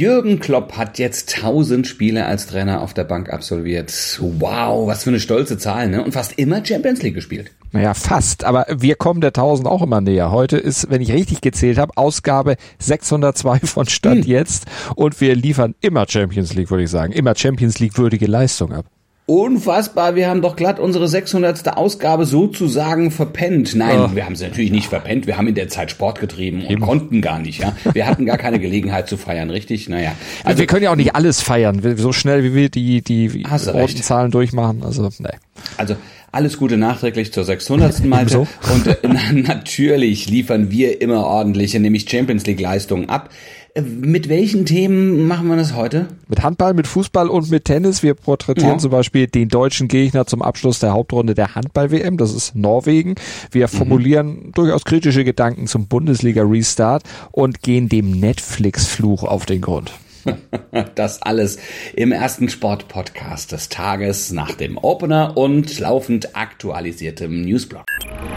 [0.00, 3.92] Jürgen Klopp hat jetzt 1000 Spiele als Trainer auf der Bank absolviert.
[4.18, 6.02] Wow, was für eine stolze Zahl, ne?
[6.02, 7.50] Und fast immer Champions League gespielt.
[7.72, 8.44] Naja, fast.
[8.44, 10.30] Aber wir kommen der 1000 auch immer näher.
[10.30, 14.30] Heute ist, wenn ich richtig gezählt habe, Ausgabe 602 von Stand hm.
[14.30, 14.64] jetzt.
[14.96, 17.12] Und wir liefern immer Champions League, würde ich sagen.
[17.12, 18.86] Immer Champions League würdige Leistung ab.
[19.30, 21.76] Unfassbar, wir haben doch glatt unsere 600.
[21.76, 23.76] Ausgabe sozusagen verpennt.
[23.76, 24.10] Nein, oh.
[24.16, 25.28] wir haben sie natürlich nicht verpennt.
[25.28, 26.80] Wir haben in der Zeit Sport getrieben und Eben.
[26.80, 27.60] konnten gar nicht.
[27.60, 29.88] Ja, Wir hatten gar keine Gelegenheit zu feiern, richtig?
[29.88, 30.16] Naja.
[30.42, 34.02] Also, wir können ja auch nicht alles feiern, so schnell wie wir die, die roten
[34.02, 34.82] Zahlen durchmachen.
[34.82, 35.28] Also, nee.
[35.76, 35.94] Also,
[36.32, 38.04] alles Gute nachträglich zur 600.
[38.06, 38.48] Malte.
[38.74, 38.96] und äh,
[39.32, 43.30] natürlich liefern wir immer ordentliche, nämlich Champions League Leistungen ab.
[43.74, 46.08] Äh, mit welchen Themen machen wir das heute?
[46.28, 48.02] Mit Handball, mit Fußball und mit Tennis.
[48.02, 48.78] Wir porträtieren ja.
[48.78, 52.16] zum Beispiel den deutschen Gegner zum Abschluss der Hauptrunde der Handball-WM.
[52.16, 53.14] Das ist Norwegen.
[53.50, 53.70] Wir mhm.
[53.70, 54.52] formulieren mhm.
[54.52, 59.92] durchaus kritische Gedanken zum Bundesliga-Restart und gehen dem Netflix-Fluch auf den Grund.
[60.94, 61.58] Das alles
[61.94, 67.84] im ersten Sport-Podcast des Tages nach dem Opener und laufend aktualisiertem Newsblog.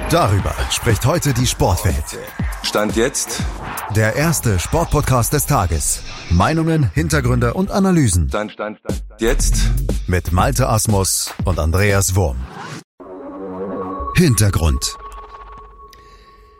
[0.09, 2.17] Darüber spricht heute die Sportwelt.
[2.63, 3.41] Stand jetzt
[3.95, 6.03] der erste Sportpodcast des Tages.
[6.31, 8.27] Meinungen, Hintergründe und Analysen.
[8.29, 9.03] Stand, stand, stand.
[9.19, 9.55] Jetzt
[10.07, 12.37] mit Malte Asmus und Andreas Wurm.
[14.15, 14.97] Hintergrund.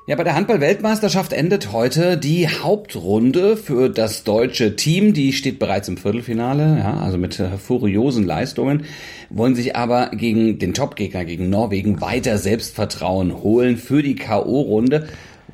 [0.06, 5.14] Ja, bei der Handball-Weltmeisterschaft endet heute die Hauptrunde für das deutsche Team.
[5.14, 8.84] Die steht bereits im Viertelfinale, ja, also mit äh, furiosen Leistungen,
[9.30, 15.08] wollen sich aber gegen den Topgegner, gegen Norwegen, weiter Selbstvertrauen holen für die K.O.-Runde.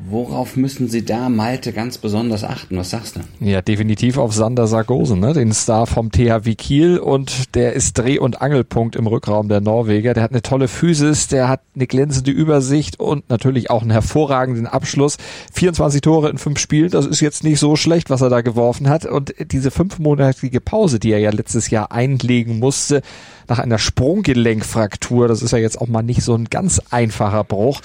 [0.07, 2.77] Worauf müssen Sie da, Malte, ganz besonders achten?
[2.77, 3.45] Was sagst du?
[3.45, 5.33] Ja, definitiv auf Sander Sargosen, ne?
[5.33, 10.13] den Star vom THW Kiel und der ist Dreh- und Angelpunkt im Rückraum der Norweger.
[10.13, 14.67] Der hat eine tolle Physis, der hat eine glänzende Übersicht und natürlich auch einen hervorragenden
[14.67, 15.17] Abschluss.
[15.53, 18.87] 24 Tore in fünf Spielen, das ist jetzt nicht so schlecht, was er da geworfen
[18.87, 19.05] hat.
[19.05, 23.01] Und diese fünfmonatige Pause, die er ja letztes Jahr einlegen musste,
[23.49, 27.81] nach einer Sprunggelenkfraktur, das ist ja jetzt auch mal nicht so ein ganz einfacher Bruch,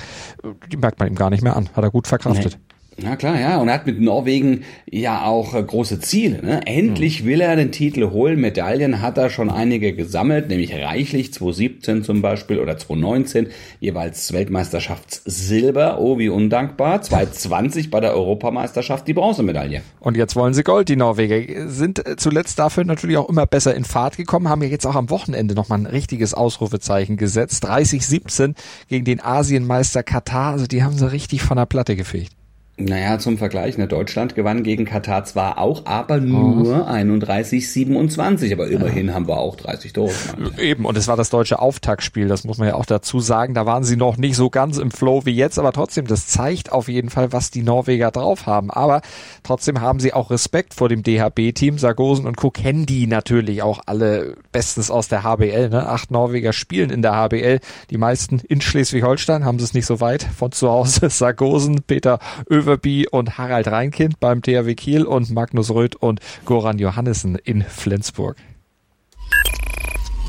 [0.71, 1.71] die merkt man ihm gar nicht mehr an.
[1.75, 2.59] Hat er gut verkraftet.
[2.59, 2.74] Nee.
[3.03, 3.57] Na klar, ja.
[3.59, 6.41] Und er hat mit Norwegen ja auch äh, große Ziele.
[6.43, 6.67] Ne?
[6.67, 7.27] Endlich mhm.
[7.27, 8.41] will er den Titel holen.
[8.41, 13.49] Medaillen hat er schon einige gesammelt, nämlich reichlich 2017 zum Beispiel oder 2019
[13.81, 15.99] jeweils Weltmeisterschaftssilber.
[15.99, 17.03] Oh, wie undankbar.
[17.03, 19.83] 2020 bei der Europameisterschaft die Bronzemedaille.
[19.99, 20.89] Und jetzt wollen sie Gold.
[20.89, 24.69] Die Norweger sind äh, zuletzt dafür natürlich auch immer besser in Fahrt gekommen, haben ja
[24.69, 27.67] jetzt auch am Wochenende nochmal ein richtiges Ausrufezeichen gesetzt.
[27.67, 28.55] 30-17
[28.89, 30.53] gegen den Asienmeister Katar.
[30.53, 32.31] Also die haben sie richtig von der Platte gefegt.
[32.77, 33.87] Naja, zum Vergleich, ne?
[33.87, 36.91] Deutschland gewann gegen Katar zwar auch, aber nur oh.
[36.91, 39.15] 31-27, aber immerhin ja.
[39.15, 40.59] haben wir auch 30 Tore gemacht.
[40.59, 43.55] Eben, und es war das deutsche Auftaktspiel, das muss man ja auch dazu sagen.
[43.55, 46.73] Da waren sie noch nicht so ganz im Flow wie jetzt, aber trotzdem, das zeigt
[46.73, 48.73] auf jeden Fall, was die Norweger drauf haben.
[48.73, 49.03] Aber
[49.45, 51.79] trotzdem haben sie auch Respekt vor dem DHB-Team.
[51.79, 52.51] Sargosen und Co.
[52.51, 55.69] kennen die natürlich auch alle bestens aus der HBL.
[55.69, 55.89] Ne?
[55.89, 57.61] Acht Norweger spielen in der HBL,
[57.91, 61.09] die meisten in Schleswig-Holstein, haben sie es nicht so weit von zu Hause.
[61.09, 62.19] Sargosen, Peter
[62.51, 67.63] Ö Överby und Harald Reinkind beim THW Kiel und Magnus Röth und Goran Johannessen in
[67.63, 68.37] Flensburg.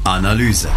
[0.03, 0.69] Analyse.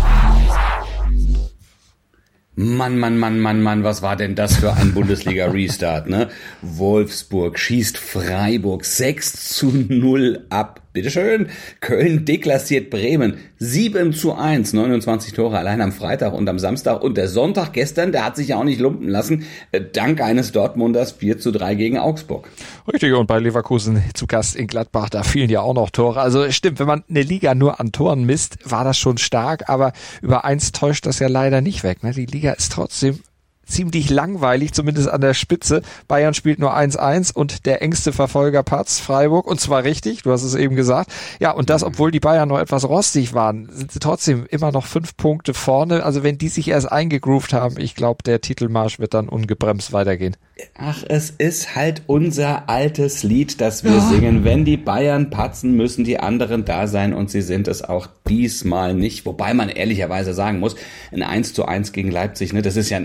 [2.55, 6.29] Mann, Mann, Mann, Mann, Mann, was war denn das für ein Bundesliga-Restart, ne?
[6.63, 10.81] Wolfsburg schießt Freiburg 6 zu 0 ab.
[10.99, 11.47] Bitteschön.
[11.79, 13.39] Köln deklassiert Bremen.
[13.59, 14.73] 7 zu 1.
[14.73, 17.05] 29 Tore allein am Freitag und am Samstag.
[17.05, 19.45] Und der Sonntag gestern, der hat sich ja auch nicht lumpen lassen.
[19.71, 22.49] Äh, dank eines Dortmunders 4 zu 3 gegen Augsburg.
[22.93, 23.15] Richtig.
[23.15, 26.21] Und bei Leverkusen zu Gast in Gladbach, da fielen ja auch noch Tore.
[26.21, 29.69] Also stimmt, wenn man eine Liga nur an Toren misst, war das schon stark.
[29.69, 32.03] Aber über eins täuscht das ja leider nicht weg.
[32.03, 32.11] Ne?
[32.11, 33.21] Die Liga ist trotzdem
[33.69, 35.83] ziemlich langweilig, zumindest an der Spitze.
[36.09, 40.43] Bayern spielt nur 1-1 und der engste Verfolger Patz, Freiburg, und zwar richtig, du hast
[40.43, 41.13] es eben gesagt.
[41.39, 44.87] Ja, und das, obwohl die Bayern noch etwas rostig waren, sind sie trotzdem immer noch
[44.87, 46.05] fünf Punkte vorne.
[46.05, 50.37] Also wenn die sich erst eingegroovt haben, ich glaube, der Titelmarsch wird dann ungebremst weitergehen.
[50.77, 54.01] Ach, es ist halt unser altes Lied, das wir ja.
[54.01, 54.45] singen.
[54.45, 58.95] Wenn die Bayern patzen, müssen die anderen da sein und sie sind es auch diesmal
[58.95, 59.25] nicht.
[59.25, 60.75] Wobei man ehrlicherweise sagen muss,
[61.13, 63.01] ein 1 zu 1 gegen Leipzig, ne, das ist ja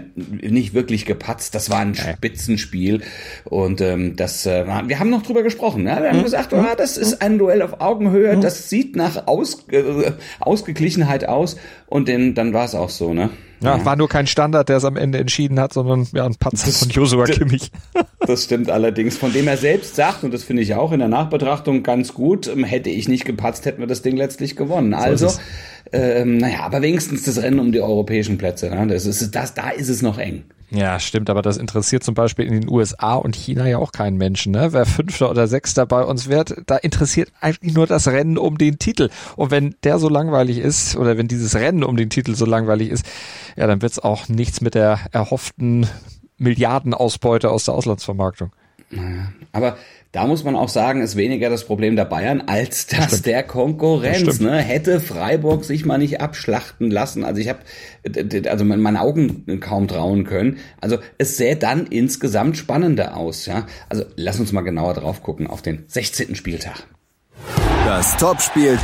[0.53, 1.55] nicht wirklich gepatzt.
[1.55, 3.01] Das war ein Spitzenspiel
[3.45, 5.83] und ähm, das, äh, wir haben noch drüber gesprochen.
[5.83, 5.97] Ne?
[6.01, 8.37] Wir haben gesagt, oh, das ist ein Duell auf Augenhöhe.
[8.37, 11.57] Das sieht nach Aus, äh, Ausgeglichenheit aus
[11.87, 13.13] und denn, dann war es auch so.
[13.13, 13.29] Ne?
[13.63, 16.35] Ja, ja, war nur kein Standard, der es am Ende entschieden hat, sondern ja, ein
[16.35, 17.71] Patzer von Joshua Kimmich.
[18.25, 19.17] Das stimmt allerdings.
[19.17, 22.47] Von dem er selbst sagt, und das finde ich auch in der Nachbetrachtung ganz gut,
[22.47, 24.93] ähm, hätte ich nicht gepatzt, hätten wir das Ding letztlich gewonnen.
[24.93, 25.27] Also,
[25.91, 28.69] ähm, naja, aber wenigstens das Rennen um die europäischen Plätze.
[28.69, 28.87] Ne?
[28.87, 30.43] Das ist, das, da ist es noch eng.
[30.73, 34.17] Ja, stimmt, aber das interessiert zum Beispiel in den USA und China ja auch keinen
[34.17, 34.53] Menschen.
[34.53, 34.73] Ne?
[34.73, 38.79] Wer Fünfter oder Sechster bei uns wird, da interessiert eigentlich nur das Rennen um den
[38.79, 39.09] Titel.
[39.35, 42.89] Und wenn der so langweilig ist oder wenn dieses Rennen um den Titel so langweilig
[42.89, 43.05] ist,
[43.55, 45.85] ja, dann wird's auch nichts mit der erhofften
[46.37, 48.51] Milliardenausbeute aus der Auslandsvermarktung.
[48.95, 49.77] Naja, aber
[50.11, 53.25] da muss man auch sagen, ist weniger das Problem der Bayern als das Stimmt.
[53.25, 54.25] der Konkurrenz.
[54.25, 54.57] Das ne?
[54.57, 57.23] Hätte Freiburg sich mal nicht abschlachten lassen.
[57.23, 57.59] Also ich habe
[58.47, 60.57] also meinen Augen kaum trauen können.
[60.81, 63.47] Also es sähe dann insgesamt spannender aus.
[63.47, 66.35] Ja, also lass uns mal genauer drauf gucken auf den 16.
[66.35, 66.85] Spieltag.
[67.85, 68.77] Das Topspiel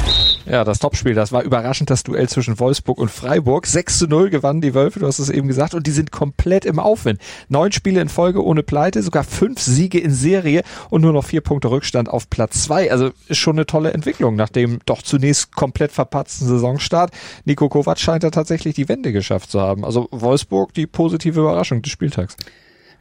[0.49, 3.67] Ja, das Topspiel, das war überraschend das Duell zwischen Wolfsburg und Freiburg.
[3.67, 6.65] 6 zu 0 gewannen die Wölfe, du hast es eben gesagt, und die sind komplett
[6.65, 7.21] im Aufwind.
[7.49, 11.41] Neun Spiele in Folge ohne Pleite, sogar fünf Siege in Serie und nur noch vier
[11.41, 12.91] Punkte Rückstand auf Platz zwei.
[12.91, 17.11] Also ist schon eine tolle Entwicklung nach dem doch zunächst komplett verpatzten Saisonstart.
[17.45, 19.85] Nico Kovac scheint da tatsächlich die Wende geschafft zu haben.
[19.85, 22.35] Also Wolfsburg die positive Überraschung des Spieltags.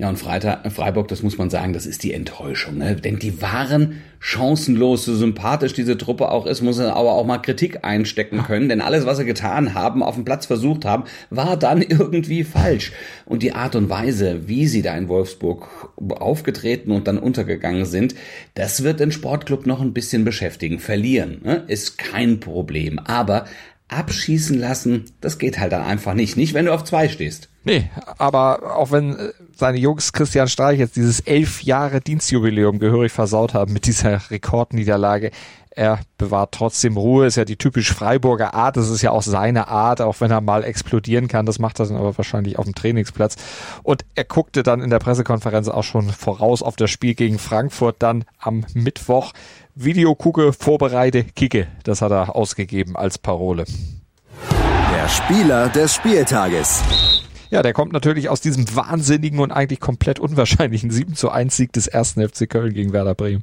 [0.00, 2.78] Ja, und Freitag, Freiburg, das muss man sagen, das ist die Enttäuschung.
[2.78, 2.94] Ne?
[2.94, 7.38] Denn die waren chancenlos, so sympathisch diese Truppe auch ist, muss er aber auch mal
[7.38, 8.68] Kritik einstecken können.
[8.68, 12.92] Denn alles, was sie getan haben, auf dem Platz versucht haben, war dann irgendwie falsch.
[13.26, 18.14] Und die Art und Weise, wie sie da in Wolfsburg aufgetreten und dann untergegangen sind,
[18.54, 20.78] das wird den Sportclub noch ein bisschen beschäftigen.
[20.78, 21.64] Verlieren ne?
[21.66, 23.00] ist kein Problem.
[23.00, 23.46] Aber
[23.88, 26.36] abschießen lassen, das geht halt dann einfach nicht.
[26.36, 27.48] Nicht, wenn du auf zwei stehst.
[27.64, 33.12] Nee, aber auch wenn äh, seine Jungs Christian Streich jetzt dieses elf Jahre Dienstjubiläum gehörig
[33.12, 35.32] versaut haben mit dieser Rekordniederlage,
[35.78, 39.68] er bewahrt trotzdem Ruhe, ist ja die typisch Freiburger Art, das ist ja auch seine
[39.68, 42.74] Art, auch wenn er mal explodieren kann, das macht er dann aber wahrscheinlich auf dem
[42.74, 43.36] Trainingsplatz.
[43.84, 47.96] Und er guckte dann in der Pressekonferenz auch schon voraus auf das Spiel gegen Frankfurt
[48.00, 49.32] dann am Mittwoch.
[49.76, 53.64] Videokucke, vorbereite, kicke, das hat er ausgegeben als Parole.
[54.50, 56.82] Der Spieler des Spieltages.
[57.50, 61.72] Ja, der kommt natürlich aus diesem wahnsinnigen und eigentlich komplett unwahrscheinlichen 7 zu 1 Sieg
[61.72, 63.42] des ersten FC Köln gegen Werder Bremen.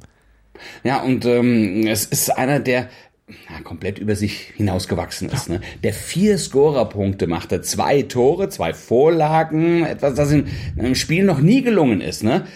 [0.84, 2.88] Ja, und ähm, es ist einer, der
[3.28, 5.48] ja, komplett über sich hinausgewachsen ist.
[5.48, 5.60] Ne?
[5.82, 11.62] Der vier Scorerpunkte machte, zwei Tore, zwei Vorlagen, etwas, das im, im Spiel noch nie
[11.62, 12.22] gelungen ist.
[12.22, 12.46] Ne?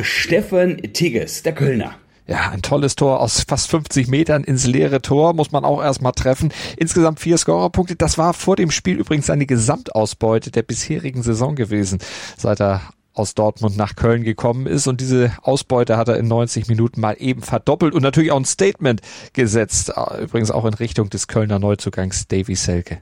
[0.00, 1.96] Steffen Tigges, der Kölner.
[2.30, 6.12] Ja, ein tolles Tor aus fast 50 Metern ins leere Tor, muss man auch erstmal
[6.12, 6.52] treffen.
[6.76, 7.96] Insgesamt vier Scorerpunkte.
[7.96, 11.98] Das war vor dem Spiel übrigens seine Gesamtausbeute der bisherigen Saison gewesen,
[12.38, 12.82] seit er
[13.14, 17.16] aus Dortmund nach Köln gekommen ist und diese Ausbeute hat er in 90 Minuten mal
[17.18, 19.00] eben verdoppelt und natürlich auch ein Statement
[19.32, 19.92] gesetzt,
[20.22, 23.00] übrigens auch in Richtung des Kölner Neuzugangs Davy Selke.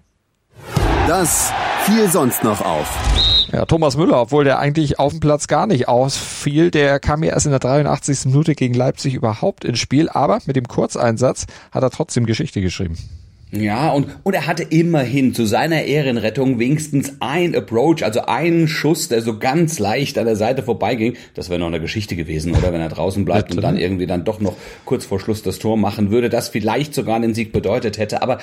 [1.06, 1.52] Das
[1.84, 3.37] fiel sonst noch auf.
[3.52, 7.30] Ja, Thomas Müller, obwohl der eigentlich auf dem Platz gar nicht ausfiel, der kam ja
[7.30, 8.26] erst in der 83.
[8.26, 12.98] Minute gegen Leipzig überhaupt ins Spiel, aber mit dem Kurzeinsatz hat er trotzdem Geschichte geschrieben.
[13.50, 19.08] Ja, und, und er hatte immerhin zu seiner Ehrenrettung wenigstens ein Approach, also einen Schuss,
[19.08, 21.16] der so ganz leicht an der Seite vorbeiging.
[21.32, 24.24] Das wäre noch eine Geschichte gewesen, oder wenn er draußen bleibt und dann irgendwie dann
[24.24, 27.96] doch noch kurz vor Schluss das Tor machen würde, das vielleicht sogar den Sieg bedeutet
[27.96, 28.20] hätte.
[28.20, 28.38] Aber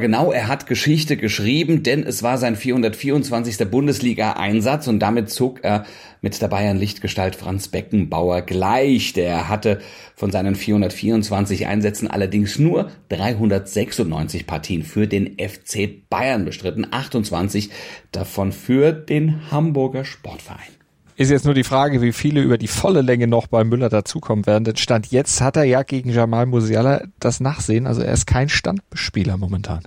[0.00, 3.68] Genau, er hat Geschichte geschrieben, denn es war sein 424.
[3.68, 5.86] Bundesliga-Einsatz und damit zog er
[6.20, 9.12] mit der Bayern-Lichtgestalt Franz Beckenbauer gleich.
[9.12, 9.80] Der hatte
[10.14, 17.70] von seinen 424 Einsätzen allerdings nur 396 Partien für den FC Bayern bestritten, 28
[18.12, 20.77] davon für den Hamburger Sportverein.
[21.18, 24.46] Ist jetzt nur die Frage, wie viele über die volle Länge noch bei Müller dazukommen
[24.46, 24.62] werden.
[24.62, 27.88] Denn Stand jetzt hat er ja gegen Jamal Musiala das Nachsehen.
[27.88, 29.82] Also er ist kein Standspieler momentan.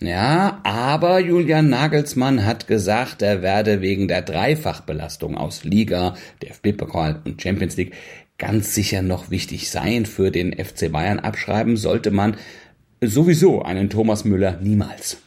[0.00, 7.42] Ja, aber Julian Nagelsmann hat gesagt, er werde wegen der Dreifachbelastung aus Liga, DFB-Pokal und
[7.42, 7.92] Champions League
[8.38, 11.20] ganz sicher noch wichtig sein für den FC Bayern.
[11.20, 12.38] Abschreiben sollte man
[13.02, 15.18] sowieso einen Thomas Müller niemals.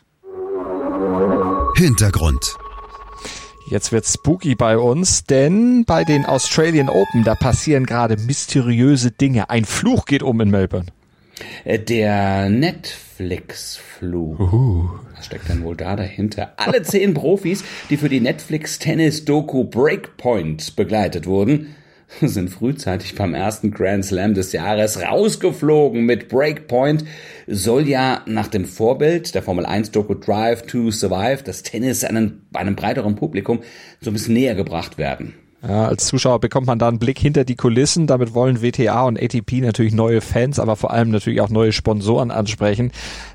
[1.78, 2.58] Hintergrund.
[3.70, 9.50] Jetzt wird spooky bei uns, denn bei den Australian Open, da passieren gerade mysteriöse Dinge.
[9.50, 10.88] Ein Fluch geht um in Melbourne.
[11.66, 14.40] Der Netflix-Fluch.
[14.40, 14.90] Uh.
[15.16, 16.54] Was steckt denn wohl da dahinter?
[16.58, 21.76] Alle zehn Profis, die für die Netflix-Tennis-Doku Breakpoint begleitet wurden,
[22.22, 27.06] sind frühzeitig beim ersten Grand Slam des Jahres rausgeflogen mit Breakpoint.
[27.48, 32.42] Soll ja nach dem Vorbild der Formel 1 Doku Drive to Survive das Tennis einem,
[32.54, 33.62] einem breiteren Publikum
[34.02, 35.34] so ein bisschen näher gebracht werden.
[35.66, 38.06] Ja, als Zuschauer bekommt man da einen Blick hinter die Kulissen.
[38.06, 42.32] Damit wollen WTA und ATP natürlich neue Fans, aber vor allem natürlich auch neue Sponsoren
[42.32, 42.92] ansprechen.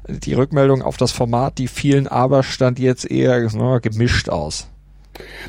[0.06, 4.68] Die Rückmeldung auf das Format, die vielen aber stand jetzt eher na, gemischt aus.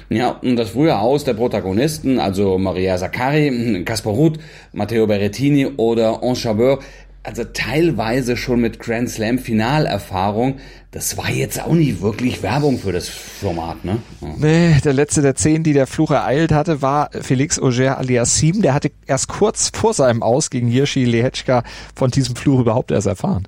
[0.10, 4.40] Ja, und das frühe Aus der Protagonisten, also Maria Sakkari, Kaspar Ruth,
[4.74, 6.80] Matteo Berrettini oder Chabot,
[7.24, 10.56] also teilweise schon mit Grand Slam Finalerfahrung.
[10.92, 13.98] Das war jetzt auch nicht wirklich Werbung für das Format, ne?
[14.22, 14.28] Ja.
[14.38, 18.62] Nee, der letzte der zehn, die der Fluch ereilt hatte, war Felix Auger aliasim.
[18.62, 21.64] Der hatte erst kurz vor seinem Aus gegen Hirschi Lehetschka
[21.96, 23.48] von diesem Fluch überhaupt erst erfahren.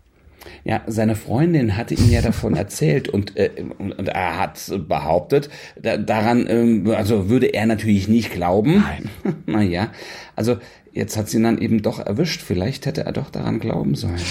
[0.63, 5.49] Ja, seine Freundin hatte ihm ja davon erzählt und, äh, und, und er hat behauptet,
[5.81, 8.83] da, daran, ähm, also würde er natürlich nicht glauben.
[8.83, 9.09] Nein.
[9.45, 9.91] naja,
[10.35, 10.57] also
[10.91, 12.41] jetzt hat sie ihn dann eben doch erwischt.
[12.41, 14.21] Vielleicht hätte er doch daran glauben sollen.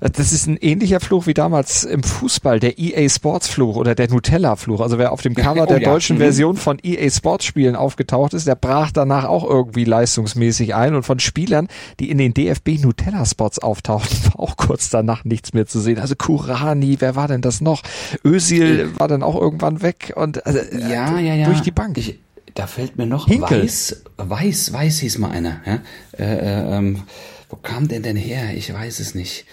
[0.00, 4.08] Das ist ein ähnlicher Fluch wie damals im Fußball, der EA Sports Fluch oder der
[4.08, 4.80] Nutella Fluch.
[4.80, 5.90] Also wer auf dem Cover oh, der ja.
[5.90, 6.20] deutschen mhm.
[6.20, 11.02] Version von EA Sports Spielen aufgetaucht ist, der brach danach auch irgendwie leistungsmäßig ein und
[11.02, 15.66] von Spielern, die in den DFB Nutella Spots auftauchten, war auch kurz danach nichts mehr
[15.66, 15.98] zu sehen.
[15.98, 17.82] Also Kurani, wer war denn das noch?
[18.24, 21.46] Ösil war dann auch irgendwann weg und also, ja, ja, ja.
[21.46, 21.98] durch die Bank.
[21.98, 22.18] Ich,
[22.54, 23.62] da fällt mir noch Hinkel.
[23.62, 25.60] Weiß, Weiß, Weiß hieß mal einer.
[25.64, 25.80] Ja?
[26.18, 27.02] Äh, äh, ähm,
[27.48, 28.54] wo kam denn denn her?
[28.54, 29.46] Ich weiß es nicht.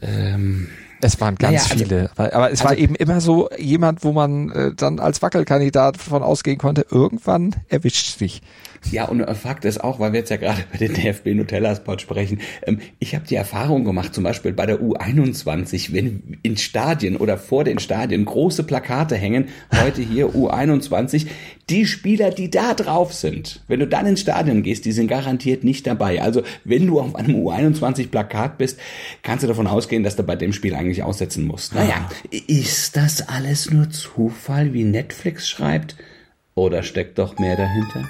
[0.00, 0.68] Ähm,
[1.02, 4.12] es waren ganz naja, also, viele, aber es also, war eben immer so jemand, wo
[4.12, 8.42] man äh, dann als Wackelkandidat von ausgehen konnte, irgendwann erwischt sich.
[8.90, 11.98] Ja, und Fakt ist auch, weil wir jetzt ja gerade über den DFB Nutella Spot
[11.98, 17.16] sprechen, ähm, ich habe die Erfahrung gemacht, zum Beispiel bei der U21, wenn in Stadien
[17.16, 19.48] oder vor den Stadien große Plakate hängen,
[19.80, 21.26] heute hier U21,
[21.68, 25.62] die Spieler, die da drauf sind, wenn du dann ins Stadion gehst, die sind garantiert
[25.62, 26.20] nicht dabei.
[26.20, 28.78] Also wenn du auf einem U21-Plakat bist,
[29.22, 31.74] kannst du davon ausgehen, dass du bei dem Spiel eigentlich aussetzen musst.
[31.74, 35.96] Naja, ist das alles nur Zufall, wie Netflix schreibt?
[36.56, 38.08] Oder steckt doch mehr dahinter?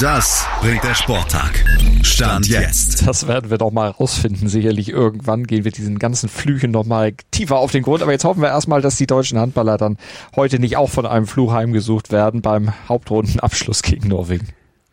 [0.00, 1.64] Das bringt der Sporttag.
[2.02, 3.06] Stand jetzt.
[3.06, 4.46] Das werden wir doch mal rausfinden.
[4.46, 8.02] Sicherlich irgendwann gehen wir diesen ganzen Flüchen noch mal tiefer auf den Grund.
[8.02, 9.96] Aber jetzt hoffen wir erstmal, dass die deutschen Handballer dann
[10.34, 14.48] heute nicht auch von einem Fluch heimgesucht werden beim Hauptrundenabschluss gegen Norwegen.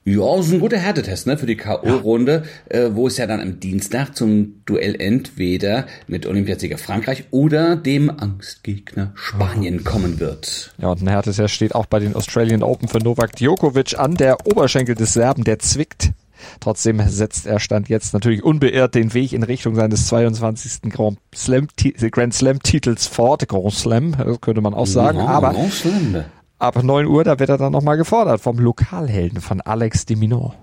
[0.05, 2.77] Ja, das ist ein guter Härtetest ne, für die K.O.-Runde, ja.
[2.77, 8.09] äh, wo es ja dann am Dienstag zum Duell entweder mit Olympiasieger Frankreich oder dem
[8.09, 10.73] Angstgegner Spanien kommen wird.
[10.77, 14.15] Ja, und ein Härtetest steht auch bei den Australian Open für Novak Djokovic an.
[14.15, 16.11] Der Oberschenkel des Serben, der zwickt.
[16.59, 20.91] Trotzdem setzt er Stand jetzt natürlich unbeirrt den Weg in Richtung seines 22.
[20.91, 21.67] Grand Slam,
[22.11, 23.47] Grand Slam Titels fort.
[23.47, 25.19] Grand Slam, könnte man auch sagen.
[25.19, 26.25] Ja, Aber Grand Slam
[26.63, 30.55] ab 9 Uhr, da wird er dann nochmal gefordert vom Lokalhelden, von Alex de Minor.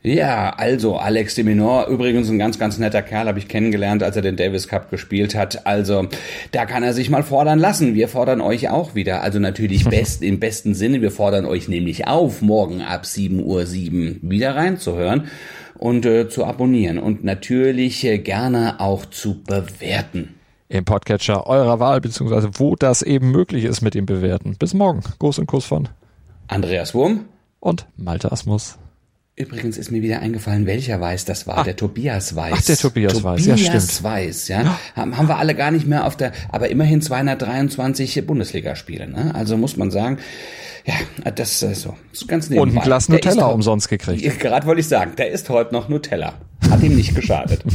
[0.00, 4.16] Ja, also Alex de Minor, übrigens ein ganz, ganz netter Kerl, habe ich kennengelernt, als
[4.16, 5.66] er den Davis Cup gespielt hat.
[5.66, 6.08] Also
[6.52, 7.94] da kann er sich mal fordern lassen.
[7.94, 9.22] Wir fordern euch auch wieder.
[9.22, 11.00] Also natürlich best, im besten Sinne.
[11.00, 15.28] Wir fordern euch nämlich auf, morgen ab 7.07 Uhr 7 wieder reinzuhören
[15.78, 20.34] und äh, zu abonnieren und natürlich äh, gerne auch zu bewerten
[20.74, 24.56] im Podcatcher eurer Wahl, beziehungsweise wo das eben möglich ist mit dem Bewerten.
[24.56, 25.02] Bis morgen.
[25.20, 25.88] Gruß und Kuss von
[26.48, 27.26] Andreas Wurm
[27.60, 28.76] und Malte Asmus.
[29.36, 31.58] Übrigens ist mir wieder eingefallen, welcher Weiß das war.
[31.58, 32.54] Ach, der Tobias Weiß.
[32.56, 33.46] Ach, der Tobias, Tobias Weiß.
[33.46, 34.02] Ja, stimmt.
[34.02, 34.78] Weiß, ja.
[34.94, 39.34] Haben wir alle gar nicht mehr auf der, aber immerhin 223 Bundesligaspiele, ne?
[39.34, 40.18] Also muss man sagen,
[40.86, 41.94] ja, das ist so.
[42.10, 42.70] Das ist ganz nebenbei.
[42.70, 44.40] Und ein Glas Nutella umsonst gekriegt.
[44.40, 46.34] Gerade wollte ich sagen, der ist heute noch Nutella.
[46.70, 47.64] Hat ihm nicht geschadet.